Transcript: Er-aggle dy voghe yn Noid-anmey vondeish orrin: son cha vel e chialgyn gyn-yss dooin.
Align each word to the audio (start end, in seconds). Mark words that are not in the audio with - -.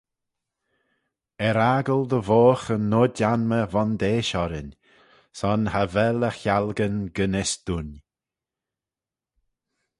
Er-aggle 1.47 2.01
dy 2.11 2.19
voghe 2.27 2.67
yn 2.75 2.83
Noid-anmey 2.91 3.65
vondeish 3.73 4.33
orrin: 4.43 4.69
son 5.39 5.61
cha 5.71 5.83
vel 5.93 6.19
e 6.29 6.31
chialgyn 6.39 6.97
gyn-yss 7.15 7.53
dooin. 7.65 7.91